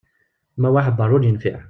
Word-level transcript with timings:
Mawa 0.61 0.79
aḥebber 0.79 1.09
ur 1.15 1.21
yenfiɛ. 1.23 1.57